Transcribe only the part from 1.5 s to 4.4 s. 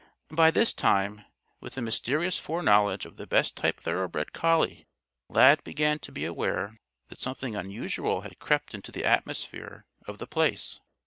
with the mysterious foreknowledge of the best type of thoroughbred